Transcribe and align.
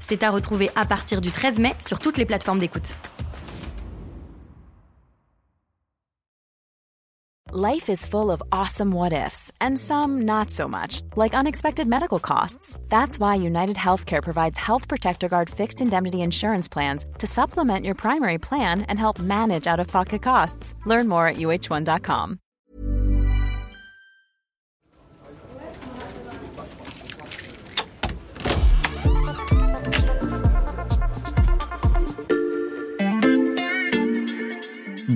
C'est 0.00 0.22
à 0.22 0.30
retrouver 0.30 0.70
à 0.76 0.84
partir 0.84 1.20
du 1.20 1.30
13 1.30 1.58
mai 1.58 1.74
sur 1.80 1.98
toutes 1.98 2.18
les 2.18 2.26
plateformes 2.26 2.58
d'écoute. 2.58 2.96
Life 7.52 7.88
is 7.88 8.06
full 8.06 8.30
of 8.30 8.40
awesome 8.52 8.92
what 8.92 9.12
ifs, 9.12 9.50
and 9.60 9.76
some 9.76 10.22
not 10.22 10.52
so 10.52 10.68
much, 10.68 11.02
like 11.16 11.34
unexpected 11.34 11.88
medical 11.88 12.20
costs. 12.20 12.78
That's 12.88 13.18
why 13.18 13.34
United 13.34 13.74
Healthcare 13.74 14.22
provides 14.22 14.56
Health 14.56 14.86
Protector 14.86 15.28
Guard 15.28 15.50
fixed 15.50 15.80
indemnity 15.80 16.20
insurance 16.20 16.68
plans 16.68 17.06
to 17.18 17.26
supplement 17.26 17.84
your 17.84 17.96
primary 17.96 18.38
plan 18.38 18.82
and 18.82 19.00
help 19.00 19.18
manage 19.18 19.66
out 19.66 19.80
of 19.80 19.88
pocket 19.88 20.22
costs. 20.22 20.74
Learn 20.86 21.08
more 21.08 21.26
at 21.26 21.38
uh1.com. 21.38 22.38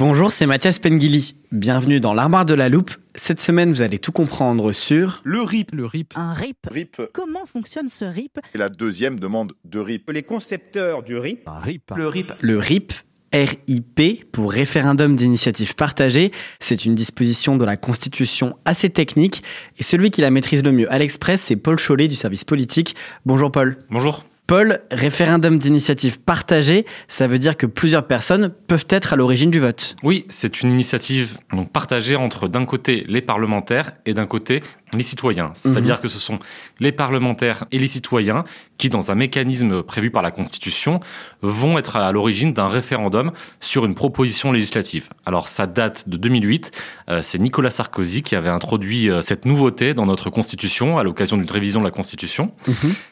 Bonjour, 0.06 0.30
c'est 0.30 0.44
Mathias 0.44 0.78
Pengili. 0.80 1.34
Bienvenue 1.50 1.98
dans 1.98 2.12
l'armoire 2.12 2.44
de 2.44 2.52
la 2.52 2.68
loupe. 2.68 2.90
Cette 3.14 3.40
semaine, 3.40 3.70
vous 3.70 3.80
allez 3.80 3.98
tout 3.98 4.12
comprendre 4.12 4.70
sur 4.72 5.22
Le 5.24 5.40
RIP. 5.40 5.72
Le 5.72 5.86
RIP. 5.86 6.12
Un 6.14 6.34
RIP. 6.34 6.58
RIP 6.70 7.00
Comment 7.14 7.46
fonctionne 7.46 7.88
ce 7.88 8.04
RIP? 8.04 8.38
Est 8.54 8.58
la 8.58 8.68
deuxième 8.68 9.18
demande 9.18 9.54
de 9.64 9.78
RIP. 9.78 10.10
Les 10.10 10.22
concepteurs 10.22 11.04
du 11.04 11.16
RIP. 11.16 11.48
Un 11.48 11.58
RIP. 11.58 11.90
Le 11.96 12.06
RIP. 12.06 12.32
le 12.38 12.58
RIP. 12.58 12.92
RIP 13.32 14.30
pour 14.30 14.52
référendum 14.52 15.16
d'initiative 15.16 15.74
partagée. 15.74 16.32
C'est 16.60 16.84
une 16.84 16.94
disposition 16.94 17.56
de 17.56 17.64
la 17.64 17.78
Constitution 17.78 18.58
assez 18.66 18.90
technique 18.90 19.42
et 19.78 19.82
celui 19.82 20.10
qui 20.10 20.20
la 20.20 20.30
maîtrise 20.30 20.62
le 20.62 20.72
mieux 20.72 20.92
à 20.92 20.98
l'Express, 20.98 21.40
c'est 21.40 21.56
Paul 21.56 21.78
Chollet 21.78 22.08
du 22.08 22.14
service 22.14 22.44
politique. 22.44 22.94
Bonjour 23.24 23.50
Paul. 23.50 23.78
Bonjour. 23.88 24.22
Paul, 24.46 24.80
référendum 24.90 25.58
d'initiative 25.58 26.20
partagée, 26.20 26.84
ça 27.08 27.26
veut 27.26 27.38
dire 27.38 27.56
que 27.56 27.64
plusieurs 27.64 28.06
personnes 28.06 28.50
peuvent 28.50 28.86
être 28.90 29.14
à 29.14 29.16
l'origine 29.16 29.50
du 29.50 29.58
vote. 29.58 29.96
Oui, 30.02 30.26
c'est 30.28 30.60
une 30.60 30.70
initiative 30.70 31.38
donc 31.50 31.72
partagée 31.72 32.14
entre 32.14 32.46
d'un 32.46 32.66
côté 32.66 33.06
les 33.08 33.22
parlementaires 33.22 33.92
et 34.04 34.12
d'un 34.12 34.26
côté 34.26 34.62
les 34.96 35.02
citoyens. 35.02 35.50
C'est-à-dire 35.54 36.00
que 36.00 36.08
ce 36.08 36.18
sont 36.18 36.38
les 36.80 36.92
parlementaires 36.92 37.64
et 37.72 37.78
les 37.78 37.88
citoyens 37.88 38.44
qui, 38.78 38.88
dans 38.88 39.10
un 39.10 39.14
mécanisme 39.14 39.82
prévu 39.82 40.10
par 40.10 40.22
la 40.22 40.30
Constitution, 40.30 41.00
vont 41.42 41.78
être 41.78 41.96
à 41.96 42.10
l'origine 42.12 42.52
d'un 42.52 42.68
référendum 42.68 43.32
sur 43.60 43.84
une 43.84 43.94
proposition 43.94 44.52
législative. 44.52 45.08
Alors 45.26 45.48
ça 45.48 45.66
date 45.66 46.08
de 46.08 46.16
2008. 46.16 46.70
Euh, 47.08 47.22
c'est 47.22 47.38
Nicolas 47.38 47.70
Sarkozy 47.70 48.22
qui 48.22 48.36
avait 48.36 48.48
introduit 48.48 49.10
euh, 49.10 49.20
cette 49.20 49.44
nouveauté 49.44 49.94
dans 49.94 50.06
notre 50.06 50.30
Constitution 50.30 50.98
à 50.98 51.04
l'occasion 51.04 51.36
d'une 51.36 51.50
révision 51.50 51.80
de 51.80 51.86
la 51.86 51.90
Constitution. 51.90 52.52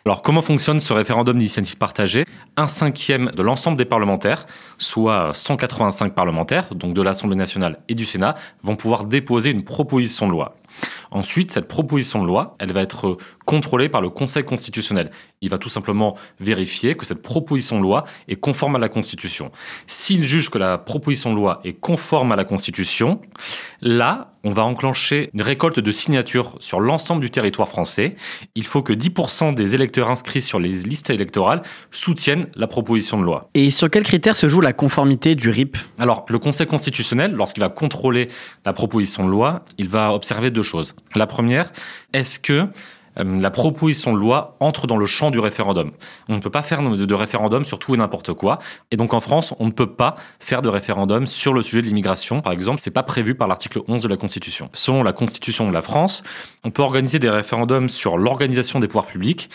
Alors 0.04 0.22
comment 0.22 0.42
fonctionne 0.42 0.80
ce 0.80 0.92
référendum 0.92 1.38
d'initiative 1.38 1.76
partagée? 1.76 2.24
Un 2.56 2.66
cinquième 2.66 3.30
de 3.30 3.42
l'ensemble 3.42 3.76
des 3.76 3.84
parlementaires, 3.84 4.46
soit 4.78 5.32
185 5.32 6.14
parlementaires, 6.14 6.74
donc 6.74 6.94
de 6.94 7.02
l'Assemblée 7.02 7.36
nationale 7.36 7.78
et 7.88 7.94
du 7.94 8.04
Sénat, 8.04 8.34
vont 8.62 8.76
pouvoir 8.76 9.04
déposer 9.04 9.50
une 9.50 9.64
proposition 9.64 10.26
de 10.26 10.32
loi. 10.32 10.56
Ensuite, 11.10 11.50
cette 11.50 11.68
proposition 11.68 12.22
de 12.22 12.26
loi, 12.26 12.56
elle 12.58 12.72
va 12.72 12.82
être 12.82 13.18
contrôlée 13.44 13.88
par 13.88 14.00
le 14.00 14.10
Conseil 14.10 14.44
constitutionnel. 14.44 15.10
Il 15.40 15.50
va 15.50 15.58
tout 15.58 15.68
simplement 15.68 16.16
vérifier 16.40 16.94
que 16.94 17.06
cette 17.06 17.22
proposition 17.22 17.78
de 17.78 17.82
loi 17.82 18.04
est 18.28 18.36
conforme 18.36 18.76
à 18.76 18.78
la 18.78 18.88
Constitution. 18.88 19.50
S'il 19.86 20.24
juge 20.24 20.50
que 20.50 20.58
la 20.58 20.78
proposition 20.78 21.30
de 21.30 21.36
loi 21.36 21.60
est 21.64 21.74
conforme 21.74 22.32
à 22.32 22.36
la 22.36 22.44
Constitution, 22.44 23.20
là, 23.80 24.32
on 24.44 24.50
va 24.50 24.64
enclencher 24.64 25.30
une 25.34 25.42
récolte 25.42 25.78
de 25.78 25.92
signatures 25.92 26.56
sur 26.60 26.80
l'ensemble 26.80 27.20
du 27.20 27.30
territoire 27.30 27.68
français. 27.68 28.16
Il 28.54 28.66
faut 28.66 28.82
que 28.82 28.92
10% 28.92 29.54
des 29.54 29.74
électeurs 29.74 30.10
inscrits 30.10 30.42
sur 30.42 30.58
les 30.58 30.70
listes 30.70 31.10
électorales 31.10 31.62
soutiennent 31.90 32.48
la 32.54 32.66
proposition 32.66 33.18
de 33.20 33.24
loi. 33.24 33.50
Et 33.54 33.70
sur 33.70 33.88
quels 33.88 34.02
critères 34.02 34.36
se 34.36 34.48
joue 34.48 34.60
la 34.60 34.72
conformité 34.72 35.34
du 35.34 35.48
RIP 35.48 35.76
Alors, 35.98 36.24
le 36.28 36.38
Conseil 36.38 36.66
constitutionnel, 36.66 37.32
lorsqu'il 37.32 37.62
va 37.62 37.68
contrôler 37.68 38.28
la 38.64 38.72
proposition 38.72 39.24
de 39.24 39.30
loi, 39.30 39.64
il 39.78 39.88
va 39.88 40.12
observer 40.12 40.50
deux 40.50 40.62
choses. 40.62 40.94
La 41.14 41.26
première, 41.26 41.72
est-ce 42.12 42.38
que 42.38 42.66
la 43.16 43.50
proposition 43.50 44.12
de 44.12 44.18
loi 44.18 44.56
entre 44.60 44.86
dans 44.86 44.96
le 44.96 45.06
champ 45.06 45.30
du 45.30 45.38
référendum. 45.38 45.92
On 46.28 46.36
ne 46.36 46.40
peut 46.40 46.50
pas 46.50 46.62
faire 46.62 46.82
de 46.82 47.14
référendum 47.14 47.64
sur 47.64 47.78
tout 47.78 47.94
et 47.94 47.98
n'importe 47.98 48.32
quoi. 48.32 48.58
Et 48.90 48.96
donc 48.96 49.14
en 49.14 49.20
France, 49.20 49.54
on 49.58 49.66
ne 49.66 49.72
peut 49.72 49.94
pas 49.94 50.14
faire 50.40 50.62
de 50.62 50.68
référendum 50.68 51.26
sur 51.26 51.52
le 51.52 51.62
sujet 51.62 51.82
de 51.82 51.86
l'immigration, 51.86 52.40
par 52.40 52.52
exemple. 52.52 52.80
C'est 52.80 52.90
pas 52.90 53.02
prévu 53.02 53.34
par 53.34 53.48
l'article 53.48 53.80
11 53.88 54.02
de 54.02 54.08
la 54.08 54.16
Constitution. 54.16 54.70
Selon 54.72 55.02
la 55.02 55.12
Constitution 55.12 55.68
de 55.68 55.72
la 55.72 55.82
France, 55.82 56.22
on 56.64 56.70
peut 56.70 56.82
organiser 56.82 57.18
des 57.18 57.30
référendums 57.30 57.88
sur 57.88 58.16
l'organisation 58.16 58.80
des 58.80 58.88
pouvoirs 58.88 59.06
publics 59.06 59.50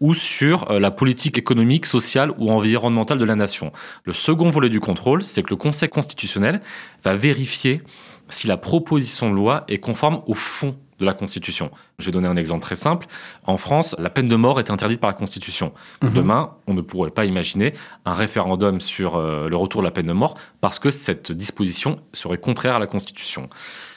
ou 0.00 0.14
sur 0.14 0.70
euh, 0.70 0.78
la 0.78 0.90
politique 0.90 1.38
économique, 1.38 1.86
sociale 1.86 2.32
ou 2.38 2.50
environnementale 2.50 3.18
de 3.18 3.24
la 3.24 3.34
nation. 3.34 3.72
Le 4.04 4.12
second 4.12 4.50
volet 4.50 4.68
du 4.68 4.80
contrôle, 4.80 5.22
c'est 5.22 5.42
que 5.42 5.50
le 5.50 5.56
Conseil 5.56 5.88
constitutionnel 5.88 6.60
va 7.02 7.14
vérifier 7.14 7.82
si 8.28 8.46
la 8.46 8.56
proposition 8.56 9.30
de 9.30 9.34
loi 9.34 9.64
est 9.68 9.78
conforme 9.78 10.22
au 10.26 10.34
fond 10.34 10.76
de 11.00 11.06
la 11.06 11.14
Constitution. 11.14 11.70
Je 11.98 12.06
vais 12.06 12.12
donner 12.12 12.28
un 12.28 12.36
exemple 12.36 12.62
très 12.62 12.76
simple. 12.76 13.06
En 13.46 13.56
France, 13.56 13.96
la 13.98 14.10
peine 14.10 14.28
de 14.28 14.36
mort 14.36 14.60
est 14.60 14.70
interdite 14.70 15.00
par 15.00 15.10
la 15.10 15.14
Constitution. 15.14 15.72
Demain, 16.02 16.50
on 16.66 16.74
ne 16.74 16.82
pourrait 16.82 17.10
pas 17.10 17.24
imaginer 17.24 17.74
un 18.04 18.12
référendum 18.12 18.80
sur 18.80 19.16
euh, 19.16 19.48
le 19.48 19.56
retour 19.56 19.80
de 19.80 19.86
la 19.86 19.90
peine 19.90 20.06
de 20.06 20.12
mort 20.12 20.36
parce 20.60 20.78
que 20.78 20.90
cette 20.90 21.32
disposition 21.32 22.00
serait 22.12 22.38
contraire 22.38 22.76
à 22.76 22.78
la 22.78 22.86
Constitution. 22.86 23.48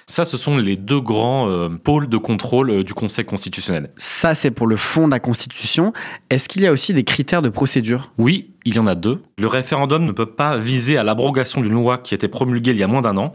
Ça, 0.06 0.26
ce 0.26 0.36
sont 0.36 0.58
les 0.58 0.76
deux 0.76 1.00
grands 1.00 1.50
euh, 1.50 1.70
pôles 1.70 2.10
de 2.10 2.18
contrôle 2.18 2.70
euh, 2.70 2.84
du 2.84 2.94
Conseil 2.94 3.26
constitutionnel. 3.26 3.92
Ça, 3.98 4.36
c'est 4.36 4.52
pour 4.52 4.68
le 4.68 4.76
fond 4.76 5.06
de 5.06 5.12
la 5.12 5.20
Constitution. 5.20 5.94
Est-ce 6.30 6.50
qu'il 6.50 6.62
y 6.62 6.68
a 6.68 6.72
aussi 6.72 6.94
des 6.94 7.04
critères 7.04 7.42
de 7.42 7.50
procédure? 7.50 8.12
Oui, 8.18 8.52
il 8.66 8.76
y 8.76 8.80
en 8.80 8.88
a 8.88 8.96
deux. 8.96 9.24
Le 9.38 9.48
référendum 9.48 10.06
ne 10.06 10.12
peut 10.12 10.26
pas 10.26 10.58
viser 10.58 10.98
à 10.98 11.04
l'abrogation 11.04 11.62
d'une 11.62 11.74
loi 11.74 11.98
qui 11.98 12.14
a 12.14 12.16
été 12.16 12.28
promulguée 12.28 12.72
il 12.72 12.78
y 12.78 12.84
a 12.84 12.88
moins 12.88 13.02
d'un 13.02 13.18
an. 13.18 13.34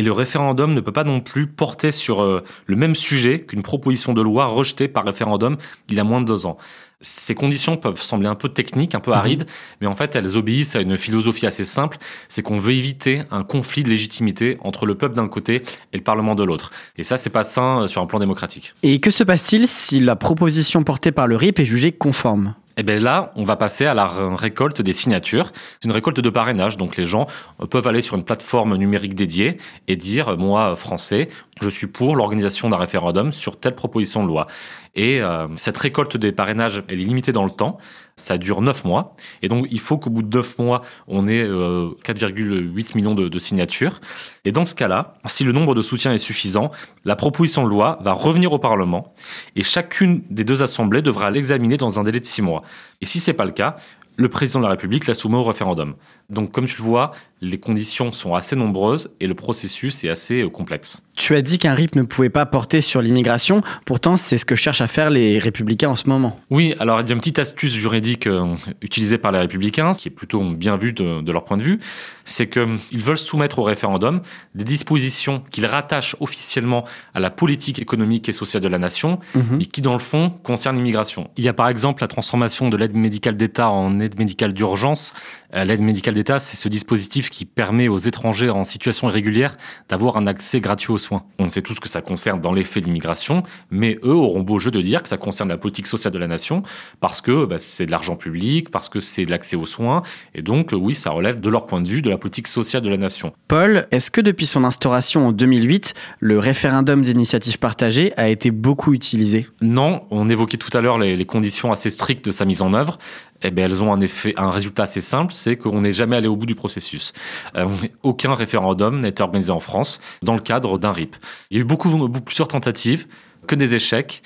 Et 0.00 0.02
le 0.02 0.12
référendum 0.12 0.72
ne 0.72 0.80
peut 0.80 0.92
pas 0.92 1.04
non 1.04 1.20
plus 1.20 1.46
porter 1.46 1.92
sur 1.92 2.22
euh, 2.22 2.42
le 2.64 2.74
même 2.74 2.94
sujet 2.94 3.42
qu'une 3.42 3.62
proposition 3.62 4.14
de 4.14 4.22
loi 4.22 4.46
rejetée 4.46 4.88
par 4.88 5.04
référendum 5.04 5.58
il 5.90 5.96
y 5.98 6.00
a 6.00 6.04
moins 6.04 6.22
de 6.22 6.26
deux 6.26 6.46
ans. 6.46 6.56
Ces 7.00 7.34
conditions 7.34 7.76
peuvent 7.76 8.00
sembler 8.00 8.28
un 8.28 8.34
peu 8.34 8.50
techniques, 8.50 8.94
un 8.94 9.00
peu 9.00 9.12
arides, 9.12 9.46
mais 9.80 9.86
en 9.86 9.94
fait 9.94 10.14
elles 10.14 10.36
obéissent 10.36 10.76
à 10.76 10.80
une 10.80 10.98
philosophie 10.98 11.46
assez 11.46 11.64
simple, 11.64 11.96
c'est 12.28 12.42
qu'on 12.42 12.58
veut 12.58 12.72
éviter 12.72 13.22
un 13.30 13.42
conflit 13.42 13.82
de 13.82 13.88
légitimité 13.88 14.58
entre 14.60 14.86
le 14.86 14.94
peuple 14.94 15.14
d'un 15.14 15.28
côté 15.28 15.62
et 15.92 15.96
le 15.96 16.02
Parlement 16.02 16.34
de 16.34 16.44
l'autre. 16.44 16.70
Et 16.96 17.04
ça, 17.04 17.16
c'est 17.16 17.30
pas 17.30 17.44
sain 17.44 17.82
euh, 17.82 17.86
sur 17.88 18.02
un 18.02 18.06
plan 18.06 18.18
démocratique. 18.18 18.74
Et 18.82 19.00
que 19.00 19.10
se 19.10 19.24
passe-t-il 19.24 19.66
si 19.66 20.00
la 20.00 20.16
proposition 20.16 20.82
portée 20.82 21.12
par 21.12 21.26
le 21.26 21.36
RIP 21.36 21.58
est 21.58 21.64
jugée 21.64 21.92
conforme? 21.92 22.54
Et 22.76 22.82
bien 22.82 22.98
là, 22.98 23.32
on 23.36 23.44
va 23.44 23.56
passer 23.56 23.84
à 23.84 23.92
la 23.92 24.06
récolte 24.06 24.80
des 24.80 24.94
signatures. 24.94 25.52
C'est 25.80 25.86
une 25.86 25.92
récolte 25.92 26.20
de 26.20 26.30
parrainage, 26.30 26.78
donc 26.78 26.96
les 26.96 27.04
gens 27.04 27.26
euh, 27.60 27.66
peuvent 27.66 27.86
aller 27.86 28.00
sur 28.00 28.16
une 28.16 28.24
plateforme 28.24 28.76
numérique 28.76 29.14
dédiée 29.14 29.58
et 29.88 29.96
dire, 29.96 30.28
euh, 30.28 30.36
moi, 30.36 30.76
français, 30.76 31.28
je 31.60 31.68
suis 31.68 31.86
pour 31.86 32.16
l'organisation 32.16 32.70
d'un 32.70 32.76
référendum 32.76 33.32
sur 33.32 33.58
telle 33.58 33.74
proposition 33.74 34.22
de 34.22 34.28
loi. 34.28 34.46
Et 34.94 35.20
euh, 35.20 35.46
cette 35.56 35.76
récolte 35.76 36.16
des 36.16 36.32
parrainages, 36.32 36.82
elle 36.88 37.00
est 37.00 37.04
limitée 37.04 37.32
dans 37.32 37.44
le 37.44 37.50
temps. 37.50 37.78
Ça 38.16 38.38
dure 38.38 38.60
9 38.60 38.84
mois. 38.84 39.14
Et 39.42 39.48
donc, 39.48 39.66
il 39.70 39.80
faut 39.80 39.96
qu'au 39.96 40.10
bout 40.10 40.22
de 40.22 40.36
9 40.36 40.58
mois, 40.58 40.82
on 41.06 41.28
ait 41.28 41.42
euh, 41.42 41.90
4,8 42.04 42.96
millions 42.96 43.14
de, 43.14 43.28
de 43.28 43.38
signatures. 43.38 44.00
Et 44.44 44.52
dans 44.52 44.64
ce 44.64 44.74
cas-là, 44.74 45.14
si 45.26 45.44
le 45.44 45.52
nombre 45.52 45.74
de 45.74 45.82
soutiens 45.82 46.12
est 46.12 46.18
suffisant, 46.18 46.70
la 47.04 47.16
proposition 47.16 47.64
de 47.64 47.68
loi 47.68 47.98
va 48.02 48.12
revenir 48.12 48.52
au 48.52 48.58
Parlement 48.58 49.14
et 49.56 49.62
chacune 49.62 50.22
des 50.30 50.44
deux 50.44 50.62
assemblées 50.62 51.02
devra 51.02 51.30
l'examiner 51.30 51.76
dans 51.76 51.98
un 51.98 52.04
délai 52.04 52.20
de 52.20 52.26
6 52.26 52.42
mois. 52.42 52.62
Et 53.00 53.06
si 53.06 53.20
c'est 53.20 53.32
pas 53.32 53.44
le 53.44 53.52
cas, 53.52 53.76
le 54.16 54.28
président 54.28 54.60
de 54.60 54.64
la 54.64 54.70
République 54.70 55.06
la 55.06 55.14
soumet 55.14 55.36
au 55.36 55.42
référendum. 55.42 55.94
Donc 56.30 56.52
comme 56.52 56.66
tu 56.66 56.78
le 56.78 56.84
vois, 56.84 57.12
les 57.42 57.58
conditions 57.58 58.12
sont 58.12 58.34
assez 58.34 58.54
nombreuses 58.54 59.10
et 59.20 59.26
le 59.26 59.34
processus 59.34 60.04
est 60.04 60.10
assez 60.10 60.42
euh, 60.42 60.50
complexe. 60.50 61.02
Tu 61.16 61.34
as 61.34 61.42
dit 61.42 61.58
qu'un 61.58 61.74
RIP 61.74 61.96
ne 61.96 62.02
pouvait 62.02 62.30
pas 62.30 62.46
porter 62.46 62.80
sur 62.80 63.02
l'immigration, 63.02 63.62
pourtant 63.84 64.16
c'est 64.16 64.38
ce 64.38 64.44
que 64.44 64.54
cherchent 64.54 64.80
à 64.80 64.86
faire 64.86 65.10
les 65.10 65.38
républicains 65.38 65.90
en 65.90 65.96
ce 65.96 66.08
moment. 66.08 66.36
Oui, 66.50 66.74
alors 66.78 67.00
il 67.00 67.08
y 67.08 67.12
a 67.12 67.14
une 67.14 67.20
petite 67.20 67.38
astuce 67.38 67.74
juridique 67.74 68.26
euh, 68.26 68.54
utilisée 68.82 69.18
par 69.18 69.32
les 69.32 69.38
républicains, 69.38 69.94
ce 69.94 70.00
qui 70.00 70.08
est 70.08 70.12
plutôt 70.12 70.42
bien 70.42 70.76
vu 70.76 70.92
de, 70.92 71.30
leur 71.30 71.44
point 71.44 71.56
de 71.56 71.62
vue, 71.62 71.80
c'est 72.24 72.48
qu'ils 72.48 72.62
euh, 72.62 72.76
veulent 72.94 73.18
soumettre 73.18 73.58
au 73.58 73.62
référendum 73.62 74.20
des 74.54 74.64
dispositions 74.64 75.42
qu'ils 75.50 75.66
rattachent 75.66 76.16
officiellement 76.20 76.84
à 77.14 77.20
la 77.20 77.30
politique 77.30 77.78
économique 77.78 78.28
et 78.28 78.32
sociale 78.32 78.62
de 78.62 78.68
la 78.68 78.78
nation, 78.78 79.18
mhm. 79.34 79.60
et 79.60 79.66
qui 79.66 79.80
dans 79.80 79.92
le 79.92 79.98
fond 79.98 80.30
concernent 80.30 80.76
l'immigration. 80.76 81.30
Il 81.36 81.44
y 81.44 81.48
a 81.48 81.52
par 81.52 81.68
exemple 81.68 82.02
la 82.02 82.08
transformation 82.08 82.68
de 82.68 82.76
l'aide 82.76 82.94
médicale 82.94 83.36
d'État 83.36 83.70
en 83.70 84.00
aide 84.00 84.18
médicale 84.18 84.52
d'urgence. 84.52 85.12
L'aide 85.52 85.80
médicale 85.80 86.14
d'État, 86.20 86.38
c'est 86.38 86.58
ce 86.58 86.68
dispositif 86.68 87.30
qui 87.30 87.46
permet 87.46 87.88
aux 87.88 87.96
étrangers 87.96 88.50
en 88.50 88.62
situation 88.62 89.08
irrégulière 89.08 89.56
d'avoir 89.88 90.18
un 90.18 90.26
accès 90.26 90.60
gratuit 90.60 90.92
aux 90.92 90.98
soins. 90.98 91.24
On 91.38 91.48
sait 91.48 91.62
tous 91.62 91.80
que 91.80 91.88
ça 91.88 92.02
concerne 92.02 92.42
dans 92.42 92.52
les 92.52 92.62
faits 92.62 92.84
l'immigration, 92.84 93.42
mais 93.70 93.98
eux 94.04 94.14
auront 94.14 94.42
beau 94.42 94.58
jeu 94.58 94.70
de 94.70 94.82
dire 94.82 95.02
que 95.02 95.08
ça 95.08 95.16
concerne 95.16 95.48
la 95.48 95.56
politique 95.56 95.86
sociale 95.86 96.12
de 96.12 96.18
la 96.18 96.26
nation 96.26 96.62
parce 97.00 97.22
que 97.22 97.46
bah, 97.46 97.58
c'est 97.58 97.86
de 97.86 97.90
l'argent 97.90 98.16
public, 98.16 98.70
parce 98.70 98.90
que 98.90 99.00
c'est 99.00 99.24
de 99.24 99.30
l'accès 99.30 99.56
aux 99.56 99.64
soins, 99.64 100.02
et 100.34 100.42
donc 100.42 100.72
oui, 100.72 100.94
ça 100.94 101.08
relève 101.10 101.40
de 101.40 101.48
leur 101.48 101.64
point 101.64 101.80
de 101.80 101.88
vue 101.88 102.02
de 102.02 102.10
la 102.10 102.18
politique 102.18 102.48
sociale 102.48 102.82
de 102.82 102.90
la 102.90 102.98
nation. 102.98 103.32
Paul, 103.48 103.88
est-ce 103.90 104.10
que 104.10 104.20
depuis 104.20 104.44
son 104.44 104.64
instauration 104.64 105.28
en 105.28 105.32
2008, 105.32 105.94
le 106.18 106.38
référendum 106.38 107.02
d'initiative 107.02 107.58
partagée 107.58 108.12
a 108.18 108.28
été 108.28 108.50
beaucoup 108.50 108.92
utilisé? 108.92 109.48
Non, 109.62 110.02
on 110.10 110.28
évoquait 110.28 110.58
tout 110.58 110.76
à 110.76 110.82
l'heure 110.82 110.98
les, 110.98 111.16
les 111.16 111.24
conditions 111.24 111.72
assez 111.72 111.88
strictes 111.88 112.26
de 112.26 112.30
sa 112.30 112.44
mise 112.44 112.60
en 112.60 112.74
œuvre 112.74 112.98
eh 113.42 113.50
bien, 113.50 113.64
elles 113.64 113.82
ont 113.82 113.92
un 113.92 114.00
effet, 114.00 114.34
un 114.36 114.50
résultat 114.50 114.84
assez 114.84 115.00
simple, 115.00 115.32
c'est 115.32 115.56
qu'on 115.56 115.80
n'est 115.80 115.92
jamais 115.92 116.16
allé 116.16 116.28
au 116.28 116.36
bout 116.36 116.46
du 116.46 116.54
processus. 116.54 117.12
Euh, 117.56 117.68
aucun 118.02 118.34
référendum 118.34 119.00
n'a 119.00 119.08
été 119.08 119.22
organisé 119.22 119.50
en 119.50 119.60
France 119.60 120.00
dans 120.22 120.34
le 120.34 120.40
cadre 120.40 120.78
d'un 120.78 120.92
RIP. 120.92 121.16
Il 121.50 121.56
y 121.56 121.60
a 121.60 121.62
eu 121.62 121.66
beaucoup, 121.66 121.88
beaucoup 121.90 122.20
plusieurs 122.20 122.48
tentatives, 122.48 123.06
que 123.46 123.54
des 123.54 123.74
échecs. 123.74 124.22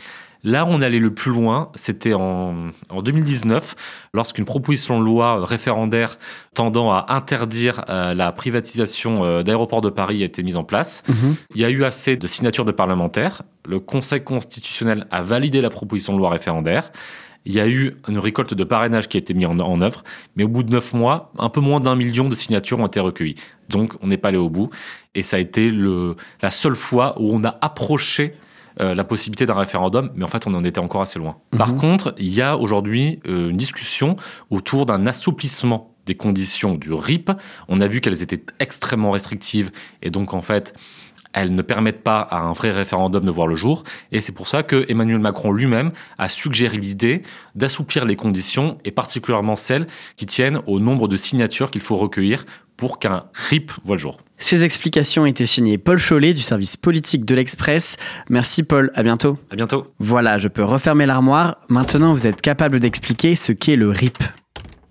Là, 0.47 0.67
on 0.69 0.83
allait 0.83 0.99
le 0.99 1.15
plus 1.15 1.33
loin, 1.33 1.71
c'était 1.75 2.13
en, 2.13 2.69
en 2.91 3.03
2019, 3.03 3.75
lorsqu'une 4.13 4.45
proposition 4.45 5.01
de 5.01 5.05
loi 5.05 5.43
référendaire 5.43 6.19
tendant 6.53 6.93
à 6.93 7.07
interdire 7.09 7.83
euh, 7.89 8.13
la 8.13 8.31
privatisation 8.31 9.25
euh, 9.25 9.43
d'aéroports 9.43 9.81
de 9.81 9.89
Paris 9.89 10.23
a 10.23 10.27
été 10.27 10.43
mise 10.43 10.59
en 10.59 10.65
place. 10.65 11.03
Mhm. 11.09 11.37
Il 11.55 11.63
y 11.63 11.65
a 11.65 11.71
eu 11.71 11.85
assez 11.85 12.17
de 12.17 12.27
signatures 12.27 12.67
de 12.67 12.73
parlementaires. 12.73 13.43
Le 13.67 13.81
Conseil 13.81 14.23
constitutionnel 14.23 15.07
a 15.11 15.23
validé 15.23 15.63
la 15.63 15.71
proposition 15.71 16.13
de 16.13 16.19
loi 16.19 16.29
référendaire. 16.29 16.93
Il 17.47 17.53
y 17.53 17.61
a 17.61 17.69
eu 17.69 17.95
une 18.09 18.19
récolte 18.19 18.55
de 18.55 18.65
parrainage 18.65 19.09
qui 19.09 19.17
a 19.17 19.21
été 19.21 19.35
mise 19.35 19.47
en, 19.47 19.81
œuvre, 19.81 20.03
mais 20.37 20.45
au 20.45 20.49
bout 20.49 20.63
de 20.63 20.73
neuf 20.73 20.95
mois, 20.95 21.33
un 21.39 21.51
peu 21.51 21.61
moins 21.61 21.81
d'un 21.81 21.95
million 21.95 22.29
de 22.29 22.35
signatures 22.35 22.81
ont 22.81 22.87
été 22.87 23.01
recueillies. 23.01 23.37
Donc, 23.69 23.95
on 24.01 24.07
n'est 24.07 24.17
pas 24.17 24.29
allé 24.29 24.39
au 24.39 24.49
bout. 24.49 24.71
Et 25.15 25.23
ça 25.23 25.37
a 25.37 25.41
été 25.41 25.71
le, 25.71 26.17
la 26.43 26.51
seule 26.51 26.77
fois 26.77 27.15
où 27.21 27.35
on 27.35 27.45
a 27.45 27.57
approché 27.61 28.35
euh, 28.81 28.95
la 28.95 29.05
possibilité 29.05 29.47
d'un 29.47 29.55
référendum, 29.55 30.11
mais 30.17 30.25
en 30.25 30.29
fait, 30.29 30.47
on 30.49 30.55
en 30.55 30.65
était 30.65 30.81
encore 30.81 31.03
assez 31.03 31.19
loin. 31.19 31.37
Par 31.57 31.73
mhm. 31.73 31.79
contre, 31.79 32.15
il 32.19 32.35
y 32.35 32.43
a 32.43 32.57
aujourd'hui 32.57 33.21
euh, 33.27 33.51
une 33.51 33.57
discussion 33.57 34.17
autour 34.51 34.85
d'un 34.87 35.07
assouplissement 35.07 35.95
des 36.07 36.17
conditions 36.17 36.75
du 36.75 36.93
RIP. 36.93 37.31
On 37.69 37.81
a 37.81 37.87
vu 37.87 38.01
qu'elles 38.01 38.23
étaient 38.23 38.43
extrêmement 38.59 39.13
restrictives 39.13 39.71
et 40.03 40.11
donc 40.11 40.35
en 40.35 40.43
fait, 40.43 40.75
elles 41.35 41.55
ne 41.55 41.63
permettent 41.63 42.03
pas 42.03 42.21
à 42.21 42.39
un 42.39 42.53
vrai 42.53 42.71
référendum 42.71 43.25
de 43.25 43.31
voir 43.31 43.47
le 43.47 43.57
jour. 43.57 43.85
Et 44.13 44.21
c'est 44.21 44.33
pour 44.33 44.49
ça 44.49 44.63
que 44.63 44.87
Emmanuel 44.89 45.19
Macron 45.19 45.53
lui-même 45.53 45.91
a 46.17 46.29
suggéré 46.29 46.79
l'idée 46.79 47.23
d'assouplir 47.55 48.05
les 48.05 48.17
conditions, 48.17 48.79
et 48.85 48.91
particulièrement 48.91 49.57
celles 49.57 49.87
qui 50.17 50.27
tiennent 50.27 50.61
au 50.67 50.81
nombre 50.81 51.09
de 51.09 51.17
signatures 51.17 51.71
qu'il 51.71 51.83
faut 51.83 51.97
recueillir 51.97 52.47
pour 52.77 52.99
qu'un 52.99 53.25
RIP 53.35 53.73
voit 53.85 53.97
le 53.97 54.01
jour. 54.01 54.19
Ces 54.39 54.65
explications 54.65 55.27
étaient 55.27 55.47
signées 55.47 55.79
Paul 55.79 55.99
Chollet 55.99 56.35
du 56.35 56.43
service 56.43 56.77
politique 56.77 57.25
de 57.25 57.35
l'Express. 57.35 57.97
Merci 58.29 58.63
Paul, 58.63 58.91
à 58.95 59.03
bientôt. 59.03 59.39
À 59.51 59.57
bientôt. 59.57 59.93
Voilà, 60.01 60.39
je 60.39 60.49
peux 60.49 60.65
refermer 60.65 61.07
l'armoire. 61.07 61.59
Maintenant, 61.69 62.13
vous 62.13 62.27
êtes 62.27 62.41
capable 62.41 62.81
d'expliquer 62.81 63.37
ce 63.37 63.53
qu'est 63.53 63.77
le 63.77 63.91
RIP. 63.91 64.19